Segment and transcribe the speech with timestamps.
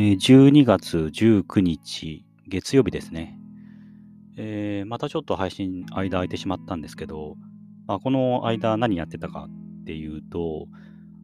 [0.00, 3.38] えー12月19日、月曜日ですね。
[4.38, 7.36] えーまたちょっと配信間空いてしまったんですけど、
[7.86, 9.48] まあ、この間何やってたか
[9.82, 10.68] っていうと、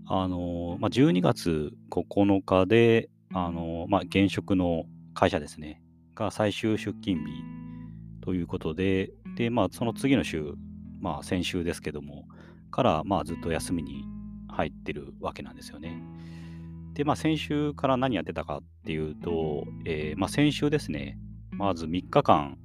[0.05, 4.85] あのまあ、12月9日で、あのまあ、現職の
[5.15, 5.81] 会社ですね、
[6.15, 7.33] が最終出勤日
[8.21, 10.53] ということで、で、まあ、その次の週、
[11.01, 12.29] まあ、先週ですけども、
[12.71, 14.05] から、まあ、ずっと休みに
[14.49, 15.99] 入ってるわけなんですよね。
[16.97, 21.19] で、まあ、先週から何やってたかっていうと、えーまあ、先週ですね、
[21.53, 22.57] まず3日間、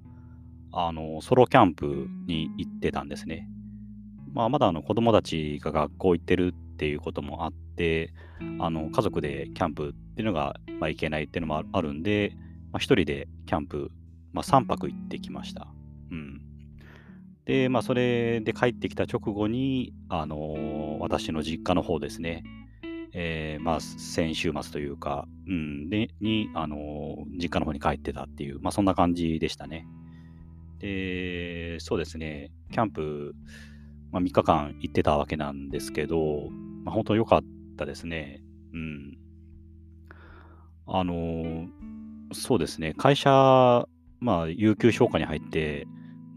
[0.71, 3.45] あのソロキャンプに行ってたんですね。
[4.33, 8.13] まあ、まだあの子供たちが学校行ってるっていうこともあって、
[8.59, 12.31] あの家族でキャンプっていうのが、まあ、行けないっていうのもあるんで、
[12.71, 13.91] まあ、1人でキャンプ、
[14.31, 15.67] まあ、3泊行ってきました。
[16.09, 16.41] うん、
[17.43, 22.43] で、まあ、それで帰ってきた直後に、あのー私の実家の方ですね、
[23.13, 29.85] えーまあ、先週末というか、うん、でに、あのー実家の方に帰ってたっていう、まあ、そんな感じでしたね。
[30.79, 33.33] で、そうですね、キャンプ、
[34.11, 36.49] まあ、3日間行ってたわけなんですけど、
[36.83, 37.41] まあ、本当良かっ
[37.77, 38.41] たですね。
[38.73, 39.17] うん。
[40.87, 41.67] あのー
[42.33, 43.29] そうですね、会社、
[44.21, 45.85] まあ、有給消化に入って、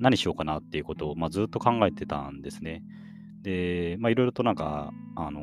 [0.00, 2.82] 何しようかなっていうことを、まあ、ずっと考えてたんですね。
[3.42, 5.40] で、まあ、いろいろとなんか、あの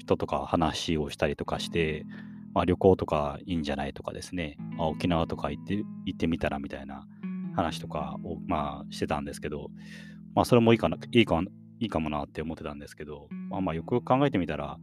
[0.00, 2.06] 人とか話をしたりとかして、
[2.54, 5.74] まあ、旅行とかいいんじゃないとかですね、まあ、沖縄とか行って
[6.06, 7.06] 行ってみたらみたいな
[7.54, 9.70] 話とかを、まあ、してたんですけど、
[10.34, 11.40] まあ、それもいいかな、いいか
[11.78, 14.78] いいかもなって思ってたんですけど、まあ、まあよくよく考えてみたら、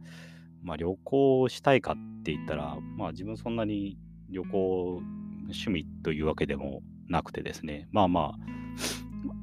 [0.62, 3.98] まあ、旅行したいかって言ったら、まあ、自分そんなに
[4.30, 5.00] 旅行
[5.44, 8.38] 趣味というわけでもなくてですね、まあまあ、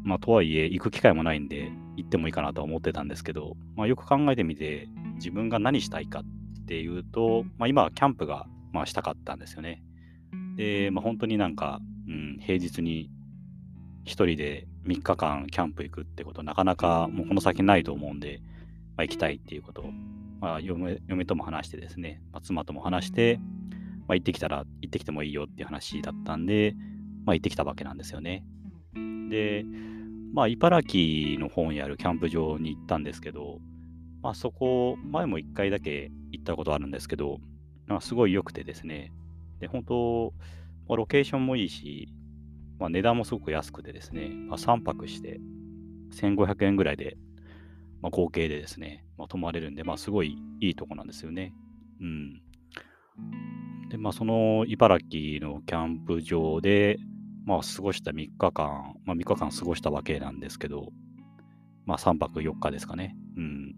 [0.03, 9.83] まあ、とはいえ、行く機会もないんで、行ってもいいかなとは思ってたんですけど、まあ、よく考えてみて、自分が何したいかっていうと、まあ、今はキャンプが、まあ、したかったんですよね。
[10.55, 13.09] で、まあ、本当になんか、うん、平日に
[14.03, 18.41] 一人で3日間キャンプ行くってこと、なかなかもうこの先ないと思うんで、
[18.97, 19.91] まあ、行きたいっていうことを、
[20.39, 23.39] まあ、嫁嫁とも話してですね、まあ、妻とも話して、
[24.07, 26.75] まあ、行ってきたら行ってきてもいいよっていう話だったんで、
[27.25, 28.45] まあ、行ってきたわけなんですよね。
[29.29, 29.66] で、
[30.34, 33.59] まあ、茨城の方にあるキャンプ場に行ったんですけど、
[34.25, 37.38] まあ、そこ、前も1回だけ行ったことあるんですけど、
[37.86, 39.12] まあ、すごい良くてですね、
[39.59, 40.34] で、本当、
[40.88, 42.09] まあロケーションもいいし、
[42.80, 45.40] まあ、値段もすごく安くてですね、まあ、3泊して
[46.12, 47.18] 1500円ぐらいで、
[48.02, 51.53] まあ、合計でですね、まあ、泊まれるんで、まあ、すごいいいとこなんですよね。
[52.02, 52.42] うん。
[53.92, 56.97] で、まあ、その茨城のキャンプ場で、
[57.46, 60.88] まあ、過ごした3日間、まあ、3日間過ごしたわけなんですけど、
[61.86, 63.16] まあ、3泊4日ですかね。
[63.38, 63.75] うん。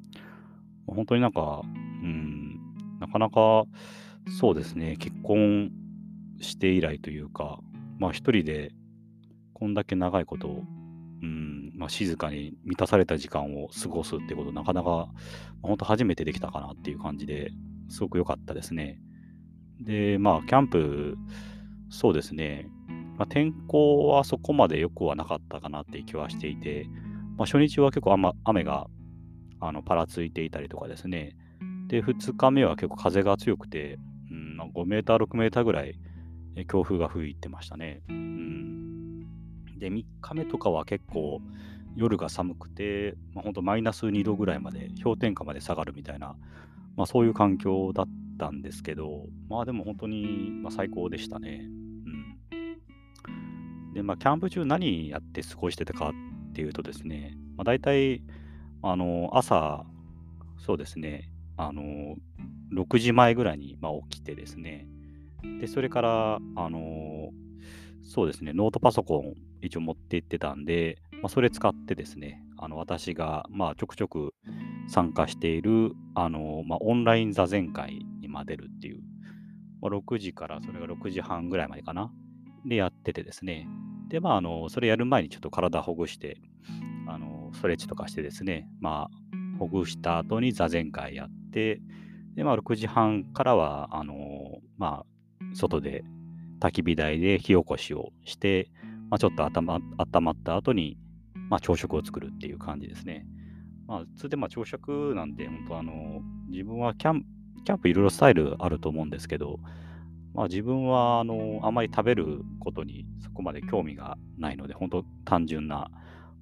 [0.97, 2.59] 本当になんか、うん、
[2.99, 3.65] なかなか、
[4.39, 5.71] そうですね、結婚
[6.41, 7.59] して以来というか、
[7.99, 8.71] まあ、一人で
[9.53, 10.63] こんだけ長いこと、
[11.21, 15.09] うん、まあ、静かに満たされた時間を過ごすってこと、なかなか、
[15.61, 17.51] 本当初めてできたかなっていう感じで
[17.89, 18.99] すごく良かったですね。
[19.79, 21.15] で、まあ、キャンプ、
[21.89, 22.71] そうですね、
[23.19, 26.87] まあ、天候はそこまで良くはなかったかなっていう気はしていて、
[27.37, 28.87] まあ、初日は結構雨雨が
[29.59, 31.35] あのパラついていたりとかですね。
[31.87, 33.97] で、2日目は結構風が強くて、
[34.31, 35.99] うん、5メーター、6メーターぐらい
[36.57, 38.01] え強風が吹いてましたね。
[38.09, 39.19] うん、
[39.77, 41.39] で、3日目とかは結構
[41.95, 46.35] 夜が寒くて、まあ、本当マイナス2度ぐらいまで、氷点下まで下がるみたいな、
[46.95, 48.05] まあ、そういう環境だっ
[48.39, 51.61] たんですけど、まあでも本当に、まあ、最高でしたね。
[51.63, 51.67] う
[53.91, 56.13] ん、で、まあ、キャンプ中何やって過ごしてたかっ
[56.53, 58.23] ていうとですね、まあ、大体、
[58.91, 59.85] あの、朝、
[60.57, 62.15] そうですね、あの、
[62.73, 64.87] 6時前ぐらいに、まあ、起きてですね、
[65.59, 67.31] で、それから、あの、
[68.03, 74.33] そうですね、ノートパソコン一応持って行ってたんで、まあ、それ使ってですね、あの私が、まあ、ちょくちょく
[74.87, 79.01] 参加している、あの、まあ、オンライン座禅会にま出るっていう、
[79.81, 82.11] まあ、6時からそれが6時半ぐらいまでかな、
[82.65, 83.67] でやっててですね、
[84.09, 86.39] で、まあ、あの、それやる前にちょっと体ほぐして、
[87.57, 91.81] ストレッチとかしてですね、まあ、ほぐした後に座禅会やって、
[92.35, 94.13] で、まあ、6時半からは、あの、
[94.77, 96.03] まあ、外で
[96.59, 98.69] 焚き火台で火起こしをして、
[99.09, 100.97] まあ、ちょっと温ま温まった後に、
[101.49, 103.25] まあ、朝食を作るっていう感じですね。
[103.87, 107.25] まあ、普通でまあ朝食なんて、本当あの、自分はキャン
[107.63, 109.59] キャンプいろいろスタイルあると思うんですけど、
[110.33, 115.89] まあ、自分はあのあまり食べることにそこまで興味がないので、本当単純な、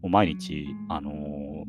[0.04, 1.66] 毎日、あの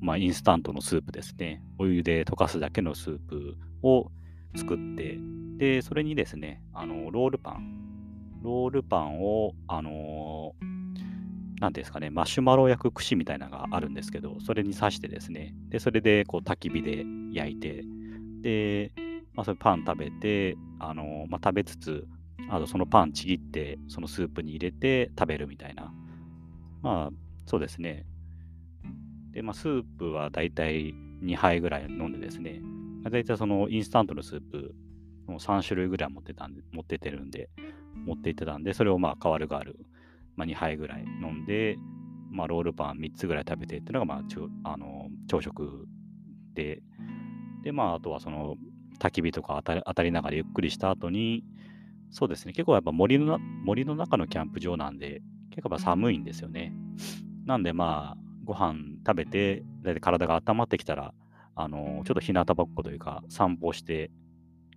[0.00, 4.10] まあ、インスタントのスープですね、お湯で溶かすだけのスープを
[4.56, 5.18] 作って、
[5.56, 10.54] で、それにですね、あの、ロールパン、ロールパンを、あの
[11.60, 17.82] なんですかね、マシュマロ焼く串みたいなのがあるんですけど、それに刺してですね、で、それでこう焚き火で焼いて、
[18.42, 18.92] で、
[19.34, 22.06] まあ、それパン食べて、あのまあ、食べつつ、
[22.50, 25.92] あとそのパンちぎって、そのスープに入れて食べるみたいな。
[26.82, 28.04] まあ、そうですね。
[29.32, 32.60] で、まあ、スープはだいたい2杯ぐらい飲んでですね、
[33.10, 34.74] だいたいそのインスタントのスープ、
[35.26, 37.48] もう3種類ぐらい持ってたんで、持っててるんで、
[38.04, 39.78] 持って行ってたんで、それをまあ、変わる変わる、
[40.36, 41.78] まあ、2杯ぐらい飲んで、
[42.30, 45.86] まあ、ロールパン3つぐらい食べてっていうのが、まあ、ちょあの朝食
[46.54, 46.82] で、
[47.62, 48.56] で、まあ、あとはその、
[48.98, 51.44] 焚き火とか当たり当たりながらゆっくりした後に、
[52.10, 55.20] そうですね、結構やっぱ森の森の中のキャンプ場なんで、
[55.50, 56.72] 結構やっぱ寒いんですよね。
[57.46, 61.14] なんでまあ、ご飯食べて、だいたい体が温まってきたら、
[61.54, 64.10] あのちょっと日向ぼっこというか、散歩して、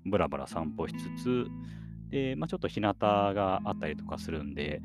[0.06, 1.48] ぶらぶら散歩しつつ、
[2.10, 4.82] で、まあ、ちょっと日向があったりとかするんで、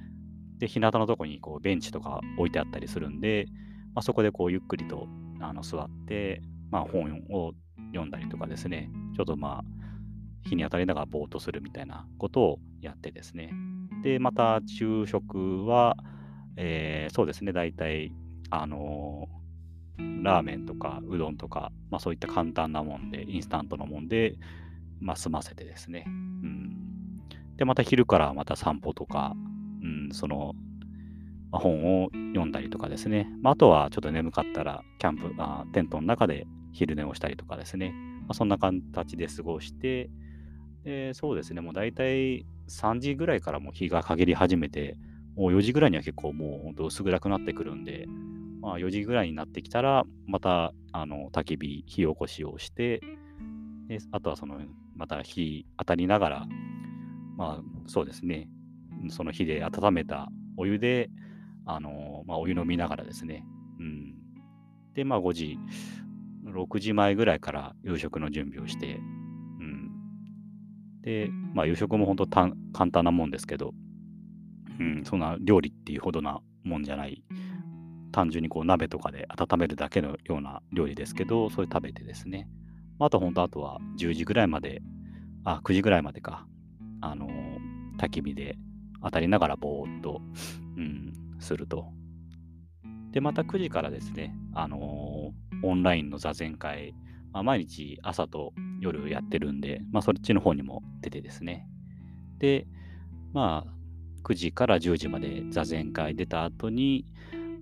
[0.58, 3.46] で、日向のとこにこうベンチとか置いてあったりするんで、
[3.94, 5.06] まあ、そこでこうゆっくりと
[5.40, 6.40] あの座って、
[6.70, 7.52] まあ、本を
[7.92, 9.64] 読んだりとかですね、ちょっとまあ、
[10.48, 13.52] 日に当たりながらぼーっとするみたいなことをやってですね。
[14.02, 15.96] で、また昼食は、
[16.56, 18.12] えー、そうですね、大体、
[18.50, 24.36] あのー、ラーメンとかうどんとか、まあそういった簡単なもんで、インスタントのもんで、
[25.00, 26.04] まあ済ませてですね。
[26.06, 26.76] うん、
[27.56, 29.34] で、また昼からまた散歩とか、
[29.82, 30.54] うん、その、
[31.50, 33.28] まあ、本を読んだりとかですね。
[33.40, 37.92] まあ、とはちょっと眠かったら、キャンプあ、テントの中で昼寝をしたりとかですね。
[38.22, 40.10] まあ、そんな形で過ごして、
[40.84, 44.96] えー、そうですね、もう大体3時ぐらいからもう日が陰り始めて、
[45.36, 48.06] もう4時ぐらいには結構もう本当薄暗くなってくるんで、
[48.60, 53.00] まあ、4時ぐらいになってきたら、またあの焚き火、火起こしをして、
[53.88, 54.60] であとはその
[54.94, 56.46] また火当たりながら、
[57.36, 58.48] まあそうですね、
[59.08, 61.10] その火で温めたお湯で、
[61.66, 63.44] あのまあ、お湯飲みながらですね、
[63.80, 64.14] うん。
[64.94, 65.58] で、まあ5時、
[66.46, 69.00] 6時前ぐらいから夕食の準備をして、
[69.60, 69.90] うん。
[71.02, 72.54] で、まあ夕食も本当簡
[72.92, 73.74] 単なもんですけど、
[74.80, 77.22] うん、そんな料理っていうほどなもんじゃない、
[78.12, 82.48] 単純にこう鍋とかで温めるだけのような料理ですけど、それ食べてですね、
[82.98, 84.82] あと本当あとは10時ぐらいまで、
[85.44, 86.46] あ、9時ぐらいまでか、
[87.00, 87.28] あの
[87.98, 88.56] 焚き火で
[89.02, 90.20] 当たりながらぼーっと、
[90.76, 91.88] うん、すると。
[93.12, 96.94] で、また9時からですね、あのー、オンラインの座禅会、
[97.32, 101.68] まあ、毎日朝と夜やってるんで、まあ、そっちの方にも出てですね。
[102.38, 102.66] で、
[103.32, 103.74] まあ、
[104.24, 107.06] 9時から10時まで座禅会出た後に、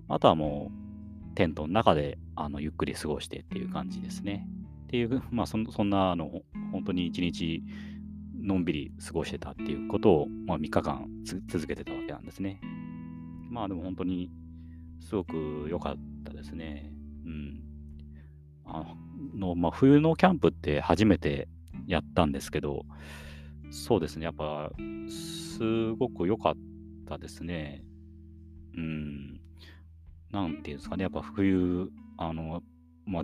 [0.07, 0.71] あとはも
[1.31, 4.47] うテントの中であのゆっくり過ごしてっていう感じですね。
[4.85, 7.63] っていう、 まあそ、んなあの本当に一日
[8.39, 11.07] のんびり過ごしてたっていうことを、まあ、3日間
[11.47, 12.61] 続けてたわけなんですね。
[13.49, 14.31] まあでも本当に
[14.99, 16.91] すごく良かったですね。
[17.25, 17.63] うん。
[18.65, 18.95] あ
[19.35, 21.47] の、まあ、冬のキャンプって初めて
[21.87, 22.85] やったんですけど、
[23.69, 24.71] そうですね、やっぱ
[25.57, 26.53] すごく良かっ
[27.07, 27.83] たですね。
[28.75, 29.39] うん。
[30.31, 32.63] なんていうんですかね、やっぱ冬、あの、
[33.05, 33.23] まあ、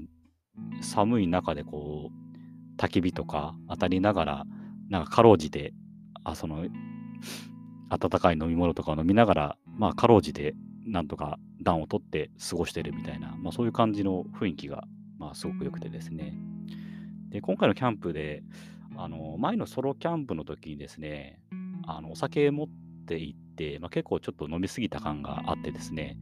[0.82, 4.46] 寒い中でこう、焚き火とか当たりながら、
[4.90, 5.74] なんかかろうじて、
[6.24, 6.68] あ、その、
[7.90, 14.84] 温かい飲み物とかを飲みながら、まあ、かろうじて、なんとか暖を取って過ごしてるみたいな、まあ、そういう感じの雰囲気が、
[15.18, 16.38] まあ、すごく良くてですね。
[17.30, 18.44] で、今回のキャンプで、
[18.98, 21.40] あの、前のソロキャンプの時にですね、
[21.98, 22.68] あの、お酒持っ
[23.08, 26.18] て行って、まあ、結構ちょっと飲みすぎた感があってですね、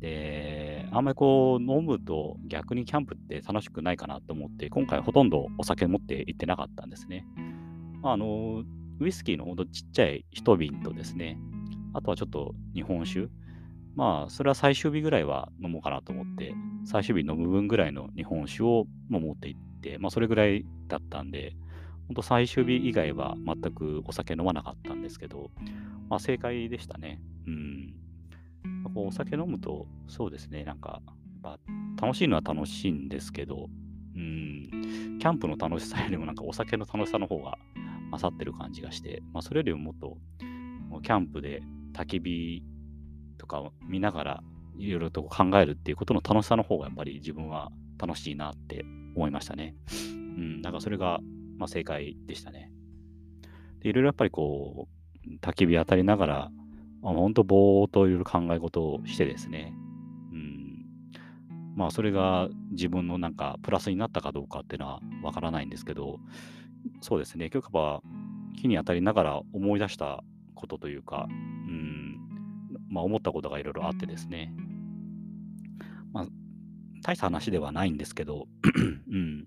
[0.00, 7.26] で、あんまりこう飲むと逆にキャンプって楽しくないかなと思って、今回ほとんどお酒持って行ってなかったんですね。
[8.02, 8.64] あの、
[8.98, 11.38] ウイスキーのほんとちっちゃい一瓶とですね、
[11.92, 13.28] あとはちょっと日本酒。
[13.96, 21.54] まあ、それは最終日ぐらいは飲もうかなと思って、最終日飲む分ぐらいの日本酒を持って行って、まあ、それぐらいだったんで、
[22.10, 25.52] 本当最終日以外は全くお酒飲まなかったんですけど、
[26.08, 27.22] まあ、正解でしたね。
[27.46, 27.94] うん。
[28.92, 31.00] こうお酒飲むと、そうですね、なんか、
[31.44, 31.58] やっ
[31.96, 33.68] ぱ楽しいのは楽しいんですけど、
[34.16, 37.56] うん、キャンプの楽しさよりもなんかお酒の楽しさの方が
[38.10, 40.18] 勝ってる感じがして、まあ、それよりももっと、
[41.04, 41.62] キャンプで
[41.92, 42.64] 焚き火
[43.38, 44.42] とかを見ながら、
[44.78, 49.76] いろいろと考えるっていうことの楽しさの方がやっぱり自分は楽しいなって思いましたね。
[50.12, 51.20] うん、なんかそれが、
[51.60, 52.72] まあ、正解でしたね。
[53.80, 54.88] でいろいろやっぱりこ
[55.24, 56.50] う、焚き火当たりながら、
[57.02, 59.74] まあ、本当ぼーっといろいろ考え事をしてですね、
[60.32, 60.86] うん、
[61.76, 66.18] まあそれが自分のなんかプラスになったかどうかっていうのはわからないんですけど、
[67.02, 67.50] そうですね。
[67.50, 68.02] 結局やっぱ、
[68.56, 70.24] 木に当たりながら思い出した
[70.54, 72.16] ことというか、うん、
[72.88, 74.52] まあ、思ったことがいろいろあってですね、
[76.12, 76.26] まあ、
[77.02, 78.46] 大した話ではないんですけど、
[79.12, 79.46] うん、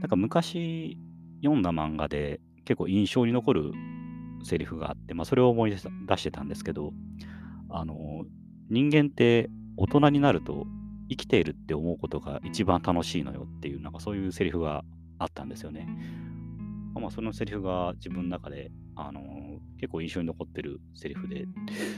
[0.00, 0.96] なんか昔
[1.42, 3.72] 読んだ漫画で結構印象に残る
[4.42, 6.92] セリフがあって、まあ、それを思い出してたんですけど、
[7.68, 8.24] あの、
[8.68, 10.66] 人間って大人になると
[11.08, 14.84] 生きているって思うことが一番楽しいのよっていう、なんかそういうセリフが
[15.18, 15.88] あったんですよね。
[16.94, 19.22] まあ、そのセリフが自分の中で、あの
[19.78, 21.46] 結構印象に残ってるセリフで、っ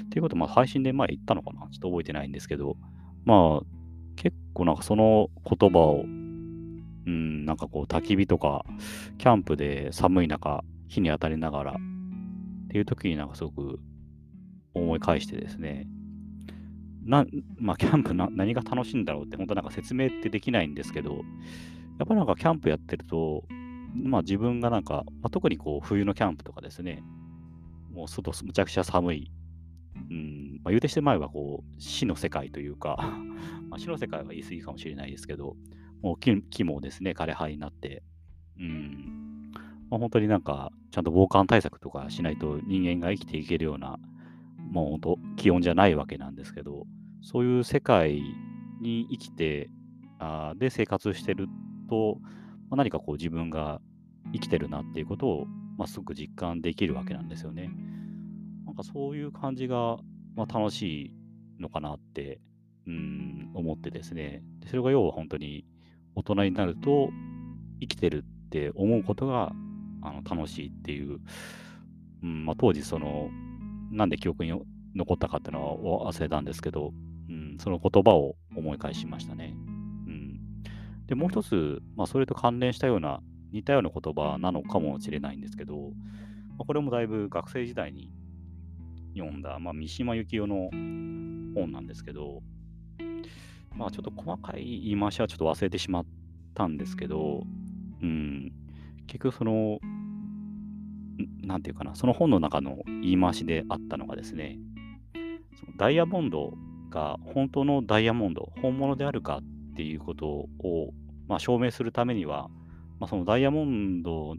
[0.09, 1.63] ていうことまあ配信で前言ったのかな？
[1.63, 2.77] ちょっと覚えてないんですけど、
[3.25, 3.67] まあ
[4.15, 6.05] 結構なんかその言葉を、
[7.07, 8.65] うん、なんかこう焚き火とか、
[9.19, 11.75] キャンプで寒い中、火に当たりながらっ
[12.69, 13.81] ていう時になんかすごく
[14.75, 15.87] 思い返してですね、
[17.05, 17.27] な、
[17.59, 21.15] まあ、キャンプな何が楽しいんだろうって、本当なんか説明ってできないんですけど、
[21.99, 23.45] やっぱりなんかキャンプやってると、
[23.95, 27.03] まあ自分がなんか、まあ、特にこう冬のキャンプとかですね、
[27.93, 29.31] もう外むちゃくちゃ寒い、
[30.11, 32.97] うん、まあ、言うてして前はこう死の世界というか
[33.69, 35.57] まあ、死の世界は言い過ぎかもしれないですけど、
[36.03, 38.03] もう木木もですね、枯れ葉になって、
[38.59, 39.53] うん、
[39.89, 43.99] まあ、本当になんか、ちゃんと防寒対策とかしないと人間が生きていけるような、
[44.59, 46.87] もう本当、気温じゃないわけなんですけど、
[47.23, 48.21] そういう世界
[48.81, 49.71] に生きて、
[50.19, 51.49] あで生活してる
[51.89, 52.19] と、
[52.69, 53.81] まあ、何かこう自分が
[54.33, 57.71] 生きてるなっていうことを、まあ、すごく実感できるわけなんですよね。
[58.67, 59.99] なんかそういう感じが、
[60.35, 61.13] まあ、楽し
[61.59, 62.41] いのかなって、
[62.87, 64.43] うん、思ってですね。
[64.67, 65.65] それが要は本当に
[66.15, 67.11] 大人になると
[67.81, 69.53] 生きてるって思うことが
[70.03, 71.21] あの楽しいっていう、
[72.23, 73.31] うんまあ、当時その、
[73.91, 74.53] なんで記憶に
[74.95, 76.93] 残ったかっていうのは忘れたんですけど、
[77.29, 79.55] うん、その言葉を思い返しましたね。
[80.07, 80.41] うん、
[81.07, 83.21] で、もう一つ、まあ、それと関連したような、
[83.53, 85.77] 似たような言葉なのかもしれないんですけど、
[86.59, 88.11] まあ、これもだいぶ学生時代に
[89.17, 90.71] 読んだ、まあ、三島由紀夫の
[91.55, 92.43] 本なんですけど、
[93.77, 96.07] まあちょっと細かい言い回しはちょっと忘れてしまっ
[96.55, 97.43] たんですけど、
[98.03, 98.53] うん、
[99.07, 99.79] 結局その、
[101.43, 104.59] なんていうかな、その本の中の言い回しであったのがですね、
[105.59, 106.55] そのダイヤモンド
[106.91, 109.41] が本当のダイヤモンド、本物であるか
[109.73, 110.49] っていうことを、
[111.29, 112.49] まあ、証明するためには、
[113.01, 114.37] まあ、そのダイヤモンド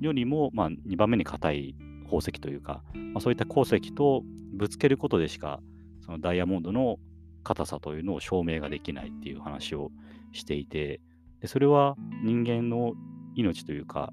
[0.00, 1.74] よりも、まあ、2番目に硬い
[2.04, 5.60] 宝石というか、まあ、そういった鉱石とぶつけることでしか、
[6.04, 6.98] そのダイヤモンドの
[7.42, 9.90] 硬さというのを証明ができないっていう話を
[10.32, 11.00] していて、
[11.40, 12.92] でそれは人間の
[13.34, 14.12] 命というか、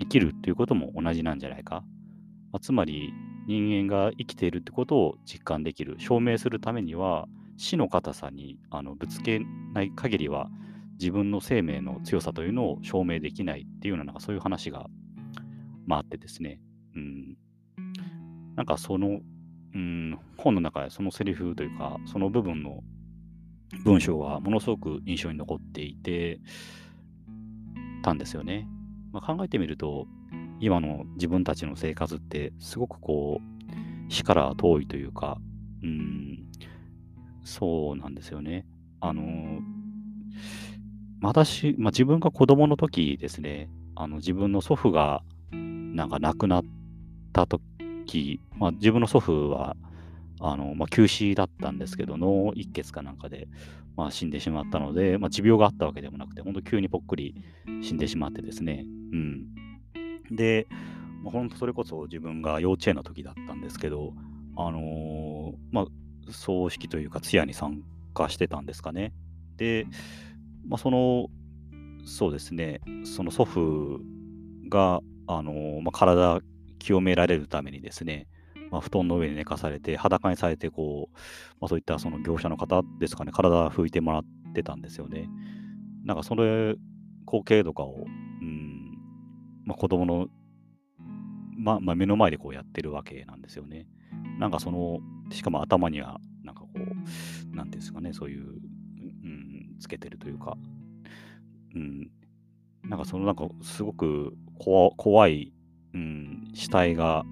[0.00, 1.84] 生きるっていうことも同じなんじゃないか。
[2.52, 3.12] まあ、つまり、
[3.46, 9.40] 人間が生きているってことを実感できる、証明するためには、死の硬さにあのぶつけ
[9.72, 10.50] ない限りは、
[10.98, 14.86] 自分の生命の強さというのを証明できないっていうような、そういう話が、
[15.86, 16.60] まあ、ってですね。
[16.94, 17.36] うん。
[18.56, 19.20] なんかその、
[19.74, 22.82] うん、本の中でそのセリフというか、その部分の
[23.84, 26.40] 文章はものすごく印象に残っていて、
[28.06, 28.68] たんですよね。
[29.12, 30.06] まあ、考えてみると、
[30.60, 35.38] 今の自分たちの生活ってすごくこう、死から遠いというか、
[35.82, 36.44] うん、
[37.42, 38.64] そうなんですよね。
[39.00, 39.60] あの、
[41.20, 46.64] 私、まあ、自分が子供の時ですね、あの自分の祖父がなんか亡くなっ
[47.32, 47.62] た時、
[48.56, 49.76] まあ、自分の祖父は
[50.40, 53.48] あの、まあ、急死だったんですけど、脳一血かなんかで、
[53.96, 57.34] まあ、死んでしまったので、まあ、持病があったわけでもなくて、本当急にぽっくり
[57.82, 58.84] 死んでしまってですね。
[59.12, 59.46] うん。
[60.30, 60.66] で、
[61.22, 64.12] まあ、本当それこそ自分が幼稚園の時だったんですけど、
[64.56, 65.86] あのー、まあ、
[66.30, 67.82] 葬式というか通夜に参
[68.14, 69.12] 加してたんですかね。
[69.56, 69.86] で、
[70.68, 71.28] まあ、その、
[72.04, 74.00] そうですね、その祖父
[74.68, 76.40] が、あのー、まあ、体
[76.78, 78.28] 清められるためにですね、
[78.70, 81.16] まあ、布団の上に寝かされて、裸にされて、こう、
[81.60, 85.28] まあ、そういったその業者の方ですかね、体拭いてもらってたんですよね。
[86.04, 86.74] なんかそれ、
[87.26, 88.04] 光景とかを、
[88.40, 88.98] うん、
[89.64, 90.28] まあ、子供の、
[91.56, 93.86] ままあ、目の前でこうやってるわけなんですよね。
[94.38, 100.56] なんかその、しかも頭には、なんかこう、なんですかね、そういう、うん、つけてるというか、
[101.74, 102.10] うん、
[102.84, 105.52] なんかそのなんかすごく怖い、
[105.96, 107.24] うん、死体が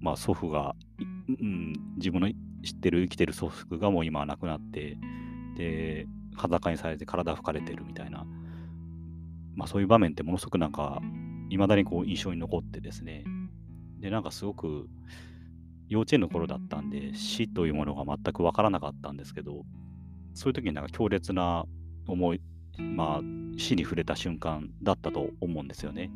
[0.00, 0.74] まあ、祖父が、
[1.28, 2.28] うん、自分の
[2.62, 4.96] 知ってる生きてる祖父がもう今は亡くなって
[5.56, 6.06] で
[6.36, 8.24] 裸にされて体拭かれてるみたいな、
[9.54, 11.00] まあ、そういう場面ってものすごくなんか
[11.50, 13.24] いまだにこう印象に残ってですね
[13.98, 14.86] でなんかすごく
[15.88, 19.64] 幼稚園の頃だったんで死というものが全く分からなかったんですけど
[20.34, 21.64] そういう時になんか強烈な
[22.06, 22.40] 思い
[22.78, 23.20] まあ
[23.56, 26.10] 死に触れた瞬間だったと思うんですよね。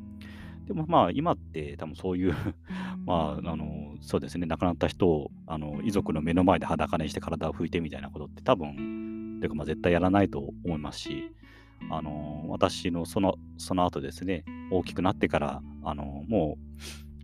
[0.71, 2.35] でもまあ今って多分そういう
[3.05, 11.33] まああのそうですね亡くなった人をあの遺族の目の前で裸にして体を拭いてみたいなことって多分ていうかまあ絶対やらないと思いますし
[11.91, 16.57] あの私のそのその後ですね大きくなってからあのも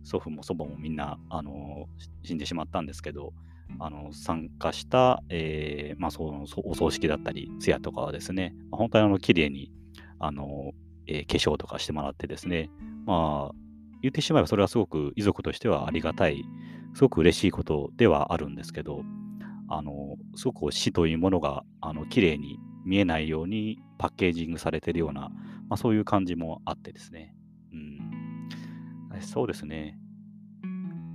[0.03, 1.87] う祖父も祖母もみんなあの
[2.23, 3.31] 死んでしまったんですけど
[3.79, 9.71] あの参加した、えーまあ、そのお葬式だったり通夜とかはですね本当にあの綺麗に
[10.19, 10.73] あの、
[11.05, 12.69] えー、化粧とかしてもらってですね
[13.07, 13.55] まあ
[14.03, 16.43] 言ってしまえばそれはすごく遺族としてはありがたい
[16.93, 19.01] すごく嬉しいことではあるんですけど
[19.69, 25.29] あのすごく死というものがあの綺麗に見えないようにパッケージングされているような、
[25.67, 27.33] まあ、そういう感じもあってですね。
[27.73, 27.75] う
[29.17, 29.97] ん、そうですね。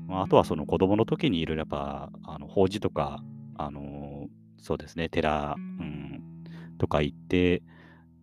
[0.07, 3.23] まあ、あとはその子供の時にいろいろやっぱ、あの法事とか、
[3.57, 4.27] あの
[4.59, 6.23] そうですね、寺、うん、
[6.77, 7.63] とか行って、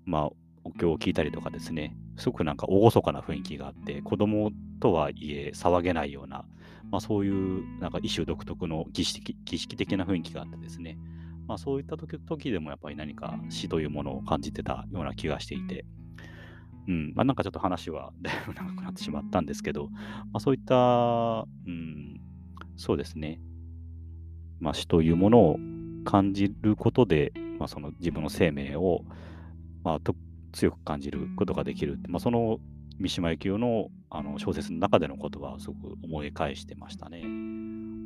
[0.06, 0.30] まあ、
[0.76, 6.46] お経を聞いたりとかですね、すごくなんか厳かな雰囲気があって、子供とはいえ騒げないような、
[6.92, 10.98] まあ、そういうなんか一種独特の儀式儀式的な雰囲気があってですね、
[11.48, 15.86] まあ、そういった時時でもやっぱり何か死というものを感じてたような気がしていて、
[16.88, 20.00] うんまあ、なんかちょっと話はだいぶ長くなってしまったんですけど、ま
[20.36, 22.20] あ、そういった、うん、
[22.78, 23.40] そうですね、
[24.60, 25.60] まあ、死というものを
[26.06, 29.04] 感じることで、まあ、その自分の生命を、
[29.84, 30.00] まあ、
[30.52, 32.00] 強く感じることができる。
[32.08, 32.60] まあ、その
[33.00, 37.24] 三島由紀夫のあの小説の中での言葉をすごく思い返してましたね。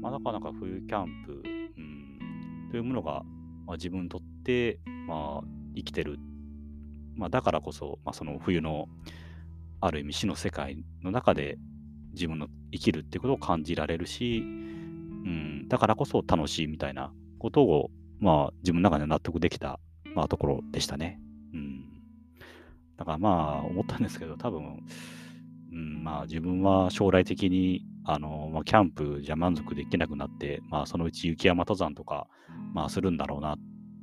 [0.01, 3.23] まあ、なかなか冬キャンプ、うん、というものが、
[3.65, 6.19] まあ、自分にとって、まあ、生きてる。
[7.15, 8.89] まあ、だからこそ、まあ、その冬の
[9.79, 11.57] ある意味死の世界の中で
[12.13, 19.79] 自分の生きるっていうことを感じられるし、うん、だからこそ楽しいみたいなことを、まあ、自分の中で納得できた、
[20.15, 21.19] まあ、ところでしたね。
[23.03, 24.83] うん、だからまあ思ったんですけど、多分、
[25.71, 32.27] うん、まあ自分は将来的にあの、まあ、キャンプじゃ満足できなくなって、まあそのうち雪山登山とか、
[32.73, 33.57] まあするんだろうなっ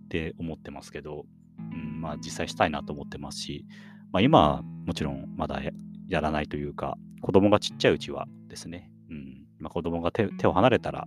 [0.08, 1.26] て思ってますけど、
[1.58, 3.66] うん、まあ実際したいなと思ってますし、
[4.12, 5.60] まあ今はもちろんまだ
[6.08, 11.06] やらないというか、子供がちっちゃいうちはですね、うん、まあ子供が手手を離れたら、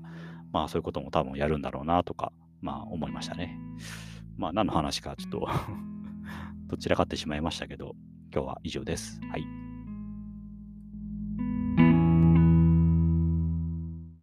[0.52, 3.58] まあそういうことも多分やるんだろうなとか、まあ思いましたね。
[4.38, 5.48] まあ何の話かちょっと
[6.68, 7.96] どちらかってしまいましたけど、
[8.34, 9.20] 今日は以上です。
[9.30, 9.73] はい。